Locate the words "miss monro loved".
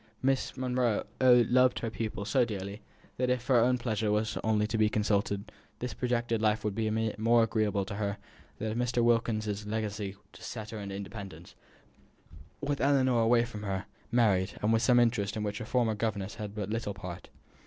0.23-1.77